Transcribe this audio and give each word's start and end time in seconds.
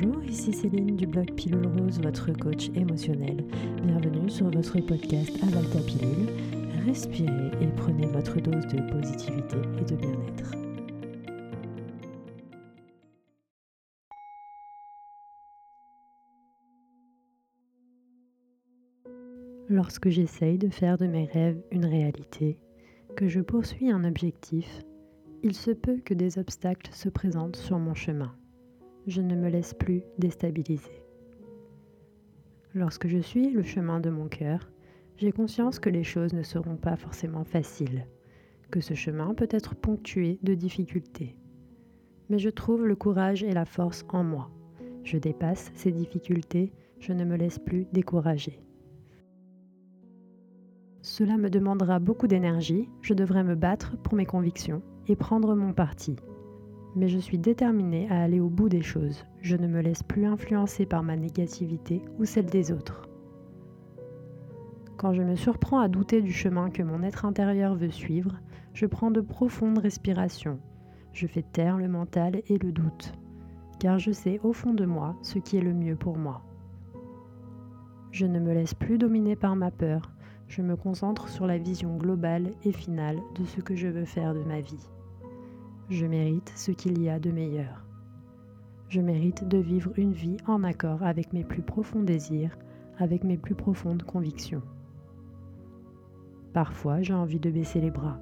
Bonjour, 0.00 0.22
ici 0.24 0.52
Céline 0.52 0.96
du 0.96 1.06
blog 1.06 1.32
Pilule 1.34 1.66
Rose, 1.66 2.00
votre 2.00 2.32
coach 2.32 2.68
émotionnel. 2.76 3.44
Bienvenue 3.82 4.30
sur 4.30 4.48
votre 4.48 4.78
podcast 4.80 5.32
Avalta 5.42 5.80
Pilule. 5.80 6.28
Respirez 6.86 7.50
et 7.60 7.66
prenez 7.76 8.06
votre 8.06 8.38
dose 8.40 8.66
de 8.68 8.92
positivité 8.92 9.56
et 9.56 9.84
de 9.84 9.96
bien-être. 9.96 10.52
Lorsque 19.68 20.10
j'essaye 20.10 20.58
de 20.58 20.68
faire 20.68 20.96
de 20.96 21.06
mes 21.06 21.24
rêves 21.24 21.60
une 21.72 21.86
réalité, 21.86 22.60
que 23.16 23.26
je 23.26 23.40
poursuis 23.40 23.90
un 23.90 24.04
objectif, 24.04 24.82
il 25.42 25.54
se 25.54 25.72
peut 25.72 25.98
que 26.04 26.14
des 26.14 26.38
obstacles 26.38 26.92
se 26.92 27.08
présentent 27.08 27.56
sur 27.56 27.80
mon 27.80 27.94
chemin 27.94 28.32
je 29.08 29.22
ne 29.22 29.34
me 29.34 29.48
laisse 29.48 29.72
plus 29.72 30.02
déstabiliser. 30.18 31.02
Lorsque 32.74 33.08
je 33.08 33.18
suis 33.18 33.50
le 33.50 33.62
chemin 33.62 34.00
de 34.00 34.10
mon 34.10 34.28
cœur, 34.28 34.70
j'ai 35.16 35.32
conscience 35.32 35.78
que 35.78 35.88
les 35.88 36.04
choses 36.04 36.34
ne 36.34 36.42
seront 36.42 36.76
pas 36.76 36.96
forcément 36.96 37.44
faciles, 37.44 38.06
que 38.70 38.80
ce 38.80 38.92
chemin 38.92 39.34
peut 39.34 39.48
être 39.50 39.74
ponctué 39.74 40.38
de 40.42 40.54
difficultés. 40.54 41.36
Mais 42.28 42.38
je 42.38 42.50
trouve 42.50 42.86
le 42.86 42.94
courage 42.94 43.42
et 43.42 43.52
la 43.52 43.64
force 43.64 44.04
en 44.10 44.22
moi. 44.22 44.50
Je 45.04 45.16
dépasse 45.16 45.72
ces 45.74 45.90
difficultés, 45.90 46.70
je 47.00 47.14
ne 47.14 47.24
me 47.24 47.36
laisse 47.36 47.58
plus 47.58 47.86
décourager. 47.92 48.60
Cela 51.00 51.38
me 51.38 51.48
demandera 51.48 51.98
beaucoup 51.98 52.26
d'énergie, 52.26 52.90
je 53.00 53.14
devrais 53.14 53.44
me 53.44 53.54
battre 53.54 53.96
pour 54.02 54.14
mes 54.14 54.26
convictions 54.26 54.82
et 55.06 55.16
prendre 55.16 55.54
mon 55.54 55.72
parti 55.72 56.16
mais 56.96 57.08
je 57.08 57.18
suis 57.18 57.38
déterminée 57.38 58.08
à 58.10 58.22
aller 58.22 58.40
au 58.40 58.48
bout 58.48 58.68
des 58.68 58.82
choses. 58.82 59.24
Je 59.40 59.56
ne 59.56 59.66
me 59.66 59.80
laisse 59.80 60.02
plus 60.02 60.26
influencer 60.26 60.86
par 60.86 61.02
ma 61.02 61.16
négativité 61.16 62.02
ou 62.18 62.24
celle 62.24 62.46
des 62.46 62.72
autres. 62.72 63.08
Quand 64.96 65.12
je 65.12 65.22
me 65.22 65.36
surprends 65.36 65.78
à 65.78 65.88
douter 65.88 66.22
du 66.22 66.32
chemin 66.32 66.70
que 66.70 66.82
mon 66.82 67.02
être 67.02 67.24
intérieur 67.24 67.76
veut 67.76 67.90
suivre, 67.90 68.40
je 68.74 68.86
prends 68.86 69.10
de 69.10 69.20
profondes 69.20 69.78
respirations. 69.78 70.58
Je 71.12 71.26
fais 71.26 71.42
taire 71.42 71.76
le 71.76 71.88
mental 71.88 72.42
et 72.48 72.58
le 72.58 72.72
doute, 72.72 73.12
car 73.78 73.98
je 73.98 74.10
sais 74.10 74.40
au 74.42 74.52
fond 74.52 74.74
de 74.74 74.84
moi 74.84 75.16
ce 75.22 75.38
qui 75.38 75.56
est 75.56 75.62
le 75.62 75.72
mieux 75.72 75.96
pour 75.96 76.16
moi. 76.16 76.42
Je 78.10 78.26
ne 78.26 78.40
me 78.40 78.52
laisse 78.52 78.74
plus 78.74 78.98
dominer 78.98 79.36
par 79.36 79.54
ma 79.54 79.70
peur, 79.70 80.10
je 80.48 80.62
me 80.62 80.76
concentre 80.76 81.28
sur 81.28 81.46
la 81.46 81.58
vision 81.58 81.96
globale 81.96 82.52
et 82.64 82.72
finale 82.72 83.18
de 83.34 83.44
ce 83.44 83.60
que 83.60 83.76
je 83.76 83.86
veux 83.86 84.06
faire 84.06 84.34
de 84.34 84.42
ma 84.42 84.60
vie. 84.60 84.88
Je 85.90 86.04
mérite 86.04 86.52
ce 86.54 86.70
qu'il 86.70 87.00
y 87.00 87.08
a 87.08 87.18
de 87.18 87.30
meilleur. 87.30 87.82
Je 88.90 89.00
mérite 89.00 89.48
de 89.48 89.56
vivre 89.56 89.90
une 89.96 90.12
vie 90.12 90.36
en 90.46 90.62
accord 90.62 91.02
avec 91.02 91.32
mes 91.32 91.44
plus 91.44 91.62
profonds 91.62 92.02
désirs, 92.02 92.58
avec 92.98 93.24
mes 93.24 93.38
plus 93.38 93.54
profondes 93.54 94.02
convictions. 94.02 94.60
Parfois, 96.52 97.00
j'ai 97.00 97.14
envie 97.14 97.40
de 97.40 97.50
baisser 97.50 97.80
les 97.80 97.90
bras, 97.90 98.18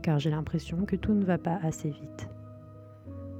car 0.00 0.20
j'ai 0.20 0.30
l'impression 0.30 0.84
que 0.84 0.94
tout 0.94 1.12
ne 1.12 1.24
va 1.24 1.38
pas 1.38 1.58
assez 1.60 1.90
vite. 1.90 2.30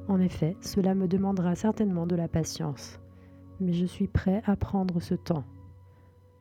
En 0.09 0.19
effet, 0.19 0.57
cela 0.61 0.97
me 0.97 1.07
demandera 1.07 1.55
certainement 1.55 2.09
de 2.09 2.17
la 2.17 2.27
patience, 2.27 2.99
mais 3.61 3.73
je 3.73 3.87
suis 3.87 4.09
prêt 4.09 4.43
à 4.45 4.57
prendre 4.57 4.99
ce 4.99 5.15
temps. 5.15 5.45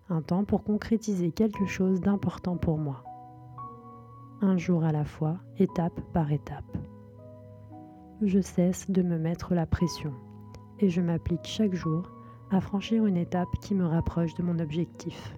Un 0.09 0.23
temps 0.23 0.44
pour 0.44 0.63
concrétiser 0.63 1.31
quelque 1.31 1.67
chose 1.67 2.01
d'important 2.01 2.57
pour 2.57 2.79
moi. 2.79 3.03
Un 4.41 4.57
jour 4.57 4.83
à 4.83 4.91
la 4.91 5.05
fois, 5.05 5.38
étape 5.59 6.01
par 6.13 6.31
étape 6.31 6.77
je 8.21 8.39
cesse 8.39 8.89
de 8.89 9.03
me 9.03 9.17
mettre 9.17 9.53
la 9.53 9.67
pression 9.67 10.11
et 10.79 10.89
je 10.89 11.01
m'applique 11.01 11.45
chaque 11.45 11.75
jour 11.75 12.11
à 12.49 12.61
franchir 12.61 13.05
une 13.05 13.17
étape 13.17 13.49
qui 13.61 13.75
me 13.75 13.85
rapproche 13.85 14.33
de 14.35 14.43
mon 14.43 14.59
objectif. 14.59 15.35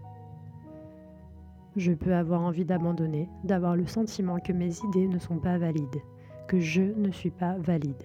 Je 1.75 1.91
peux 1.91 2.13
avoir 2.13 2.41
envie 2.41 2.65
d'abandonner, 2.65 3.29
d'avoir 3.43 3.75
le 3.75 3.85
sentiment 3.85 4.39
que 4.39 4.53
mes 4.53 4.79
idées 4.79 5.07
ne 5.07 5.19
sont 5.19 5.39
pas 5.39 5.57
valides, 5.57 6.01
que 6.47 6.59
je 6.59 6.81
ne 6.81 7.11
suis 7.11 7.31
pas 7.31 7.57
valide. 7.57 8.03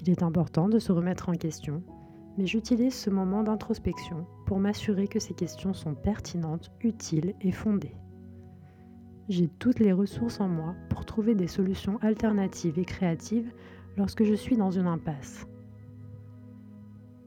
Il 0.00 0.10
est 0.10 0.22
important 0.22 0.68
de 0.68 0.78
se 0.78 0.92
remettre 0.92 1.28
en 1.28 1.34
question, 1.34 1.82
mais 2.38 2.46
j'utilise 2.46 2.94
ce 2.94 3.10
moment 3.10 3.42
d'introspection 3.42 4.26
pour 4.46 4.58
m'assurer 4.58 5.08
que 5.08 5.18
ces 5.18 5.34
questions 5.34 5.74
sont 5.74 5.94
pertinentes, 5.94 6.70
utiles 6.82 7.34
et 7.40 7.52
fondées. 7.52 7.96
J'ai 9.28 9.48
toutes 9.48 9.80
les 9.80 9.92
ressources 9.92 10.40
en 10.40 10.48
moi 10.48 10.76
pour 10.88 11.04
trouver 11.04 11.34
des 11.34 11.48
solutions 11.48 11.98
alternatives 12.00 12.78
et 12.78 12.84
créatives 12.84 13.50
lorsque 13.96 14.22
je 14.22 14.34
suis 14.34 14.56
dans 14.56 14.70
une 14.70 14.86
impasse. 14.86 15.48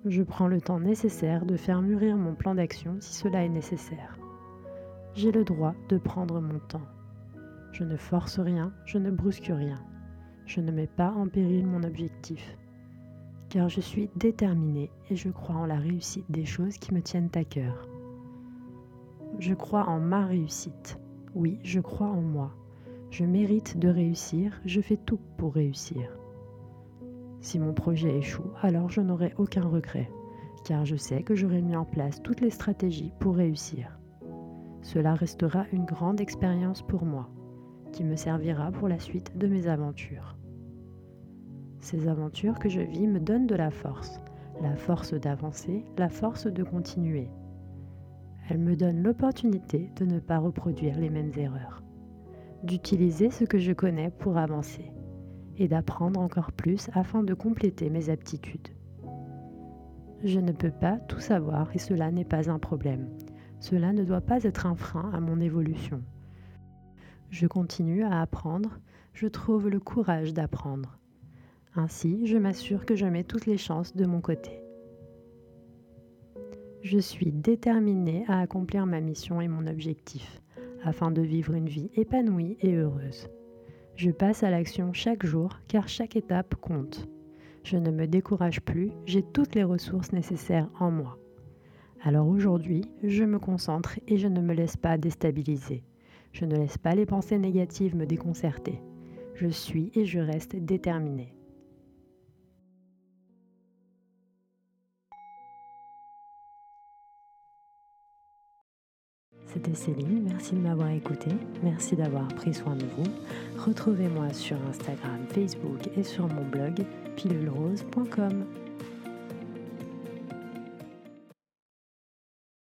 Je 0.05 0.23
prends 0.23 0.47
le 0.47 0.61
temps 0.61 0.79
nécessaire 0.79 1.45
de 1.45 1.57
faire 1.57 1.81
mûrir 1.81 2.15
mon 2.15 2.35
plan 2.35 2.55
d'action 2.55 2.95
si 3.01 3.15
cela 3.15 3.43
est 3.43 3.49
nécessaire. 3.49 4.17
J'ai 5.13 5.33
le 5.33 5.43
droit 5.43 5.75
de 5.89 5.97
prendre 5.97 6.39
mon 6.39 6.59
temps. 6.59 6.87
Je 7.73 7.83
ne 7.83 7.97
force 7.97 8.39
rien, 8.39 8.71
je 8.85 8.97
ne 8.97 9.11
brusque 9.11 9.51
rien. 9.53 9.83
Je 10.45 10.61
ne 10.61 10.71
mets 10.71 10.87
pas 10.87 11.11
en 11.11 11.27
péril 11.27 11.67
mon 11.67 11.83
objectif. 11.83 12.57
Car 13.49 13.67
je 13.67 13.81
suis 13.81 14.09
déterminée 14.15 14.89
et 15.09 15.17
je 15.17 15.29
crois 15.29 15.57
en 15.57 15.65
la 15.65 15.77
réussite 15.77 16.31
des 16.31 16.45
choses 16.45 16.77
qui 16.77 16.93
me 16.93 17.01
tiennent 17.01 17.31
à 17.35 17.43
cœur. 17.43 17.89
Je 19.37 19.53
crois 19.53 19.89
en 19.89 19.99
ma 19.99 20.25
réussite. 20.25 20.97
Oui, 21.35 21.59
je 21.63 21.79
crois 21.79 22.07
en 22.07 22.21
moi. 22.21 22.51
Je 23.11 23.23
mérite 23.23 23.77
de 23.77 23.87
réussir, 23.87 24.59
je 24.65 24.81
fais 24.81 24.97
tout 24.97 25.19
pour 25.37 25.53
réussir. 25.53 26.11
Si 27.41 27.59
mon 27.59 27.73
projet 27.73 28.17
échoue, 28.17 28.51
alors 28.61 28.89
je 28.89 29.01
n'aurai 29.01 29.33
aucun 29.37 29.63
regret, 29.63 30.09
car 30.65 30.85
je 30.85 30.95
sais 30.95 31.23
que 31.23 31.35
j'aurai 31.35 31.61
mis 31.61 31.75
en 31.75 31.85
place 31.85 32.21
toutes 32.23 32.41
les 32.41 32.49
stratégies 32.49 33.13
pour 33.19 33.35
réussir. 33.35 33.99
Cela 34.81 35.13
restera 35.13 35.65
une 35.71 35.85
grande 35.85 36.19
expérience 36.19 36.81
pour 36.81 37.05
moi, 37.05 37.29
qui 37.91 38.03
me 38.03 38.15
servira 38.15 38.71
pour 38.71 38.87
la 38.87 38.99
suite 38.99 39.37
de 39.37 39.47
mes 39.47 39.67
aventures. 39.67 40.35
Ces 41.79 42.07
aventures 42.07 42.59
que 42.59 42.69
je 42.69 42.81
vis 42.81 43.07
me 43.07 43.19
donnent 43.19 43.47
de 43.47 43.55
la 43.55 43.71
force, 43.71 44.19
la 44.61 44.75
force 44.75 45.13
d'avancer, 45.13 45.85
la 45.97 46.09
force 46.09 46.47
de 46.47 46.63
continuer, 46.63 47.29
elle 48.49 48.57
me 48.57 48.75
donne 48.75 49.03
l'opportunité 49.03 49.91
de 49.95 50.05
ne 50.05 50.19
pas 50.19 50.39
reproduire 50.39 50.97
les 50.97 51.11
mêmes 51.11 51.31
erreurs, 51.37 51.83
d'utiliser 52.63 53.29
ce 53.29 53.43
que 53.43 53.59
je 53.59 53.73
connais 53.73 54.09
pour 54.09 54.37
avancer 54.37 54.91
et 55.57 55.67
d'apprendre 55.67 56.19
encore 56.19 56.51
plus 56.51 56.89
afin 56.93 57.21
de 57.21 57.35
compléter 57.35 57.91
mes 57.91 58.09
aptitudes. 58.09 58.69
Je 60.23 60.39
ne 60.39 60.51
peux 60.51 60.71
pas 60.71 60.97
tout 60.97 61.19
savoir 61.19 61.69
et 61.75 61.79
cela 61.79 62.11
n'est 62.11 62.25
pas 62.25 62.49
un 62.49 62.59
problème. 62.59 63.07
Cela 63.59 63.93
ne 63.93 64.03
doit 64.03 64.21
pas 64.21 64.43
être 64.43 64.65
un 64.65 64.75
frein 64.75 65.11
à 65.13 65.19
mon 65.19 65.39
évolution. 65.39 66.01
Je 67.29 67.45
continue 67.45 68.03
à 68.03 68.19
apprendre, 68.19 68.79
je 69.13 69.27
trouve 69.27 69.69
le 69.69 69.79
courage 69.79 70.33
d'apprendre. 70.33 70.97
Ainsi, 71.75 72.25
je 72.25 72.37
m'assure 72.37 72.85
que 72.85 72.95
je 72.95 73.05
mets 73.05 73.23
toutes 73.23 73.45
les 73.45 73.57
chances 73.57 73.95
de 73.95 74.05
mon 74.05 74.21
côté. 74.21 74.63
Je 76.81 76.97
suis 76.97 77.33
déterminée 77.33 78.23
à 78.29 78.39
accomplir 78.39 78.85
ma 78.85 79.01
mission 79.01 79.41
et 79.41 79.49
mon 79.49 79.67
objectif, 79.67 80.41
afin 80.83 81.11
de 81.11 81.21
vivre 81.21 81.53
une 81.53 81.67
vie 81.67 81.91
épanouie 81.95 82.57
et 82.61 82.73
heureuse. 82.73 83.27
Je 83.95 84.11
passe 84.11 84.43
à 84.43 84.49
l'action 84.49 84.93
chaque 84.93 85.25
jour 85.25 85.59
car 85.67 85.89
chaque 85.89 86.15
étape 86.15 86.55
compte. 86.55 87.09
Je 87.63 87.75
ne 87.75 87.91
me 87.91 88.07
décourage 88.07 88.61
plus, 88.61 88.91
j'ai 89.05 89.23
toutes 89.23 89.55
les 89.55 89.65
ressources 89.65 90.13
nécessaires 90.13 90.69
en 90.79 90.89
moi. 90.89 91.19
Alors 92.01 92.29
aujourd'hui, 92.29 92.85
je 93.03 93.25
me 93.25 93.39
concentre 93.39 93.99
et 94.07 94.17
je 94.17 94.29
ne 94.29 94.39
me 94.39 94.53
laisse 94.53 94.77
pas 94.77 94.97
déstabiliser. 94.97 95.83
Je 96.31 96.45
ne 96.45 96.55
laisse 96.55 96.77
pas 96.77 96.95
les 96.95 97.05
pensées 97.05 97.39
négatives 97.39 97.97
me 97.97 98.05
déconcerter. 98.05 98.81
Je 99.35 99.49
suis 99.49 99.91
et 99.95 100.05
je 100.05 100.19
reste 100.19 100.55
déterminée. 100.55 101.33
C'était 109.51 109.73
Céline, 109.73 110.21
merci 110.25 110.53
de 110.53 110.59
m'avoir 110.59 110.91
écouté, 110.91 111.31
merci 111.63 111.95
d'avoir 111.95 112.27
pris 112.27 112.53
soin 112.53 112.75
de 112.75 112.85
vous. 112.85 113.11
Retrouvez-moi 113.57 114.31
sur 114.31 114.57
Instagram, 114.69 115.25
Facebook 115.29 115.89
et 115.97 116.03
sur 116.03 116.27
mon 116.27 116.45
blog 116.45 116.85
pilulerose.com. 117.15 118.45